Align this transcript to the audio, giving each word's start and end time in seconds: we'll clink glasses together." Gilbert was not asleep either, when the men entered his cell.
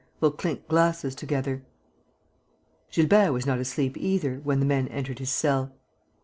we'll 0.19 0.31
clink 0.31 0.67
glasses 0.67 1.13
together." 1.13 1.61
Gilbert 2.91 3.33
was 3.33 3.45
not 3.45 3.59
asleep 3.59 3.95
either, 3.95 4.37
when 4.43 4.59
the 4.59 4.65
men 4.65 4.87
entered 4.87 5.19
his 5.19 5.29
cell. 5.29 5.75